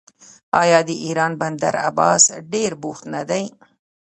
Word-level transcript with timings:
آیا 0.61 0.79
د 0.87 0.89
ایران 1.05 1.31
بندر 1.41 1.73
عباس 1.87 2.23
ډیر 2.53 2.71
بوخت 2.81 3.03
نه 3.13 3.21
دی؟ 3.29 3.43